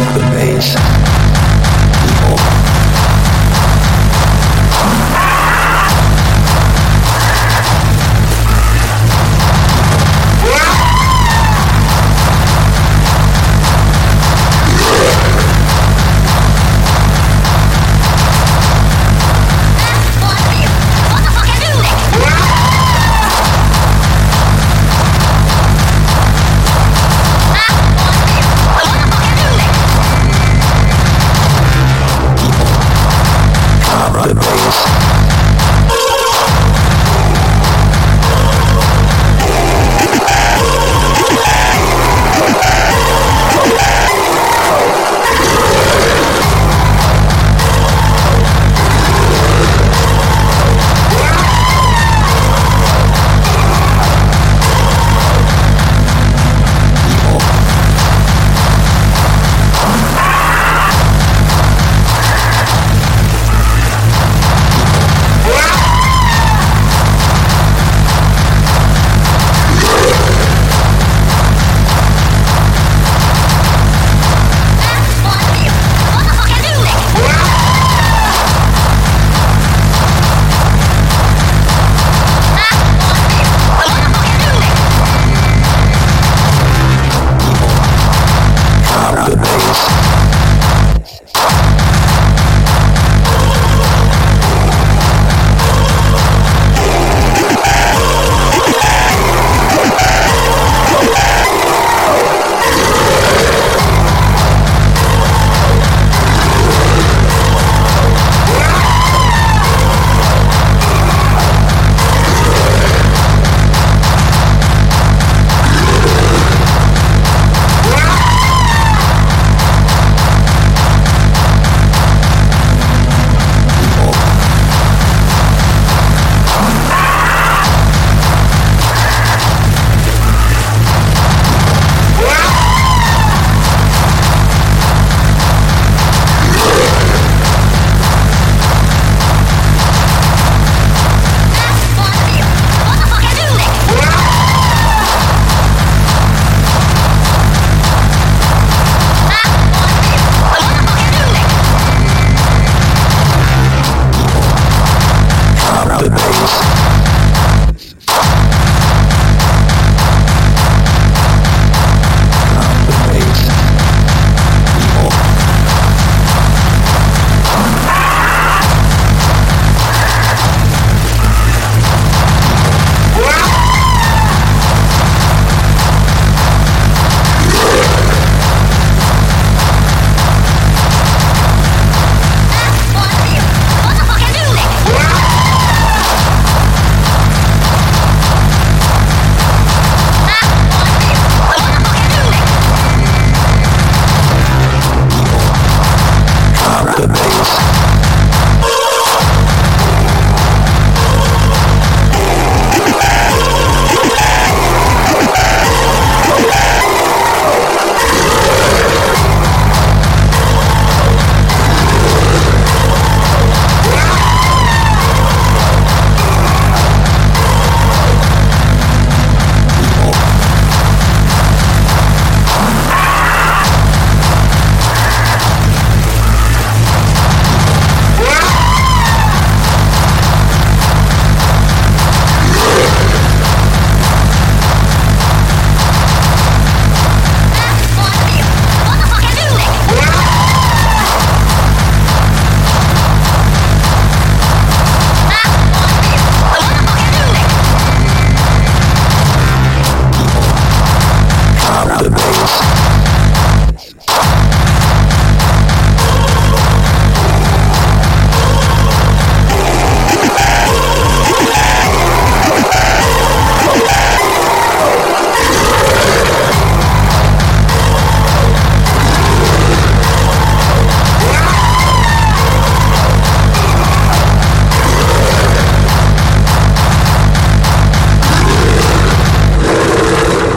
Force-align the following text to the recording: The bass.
The 0.00 0.20
bass. 0.32 2.69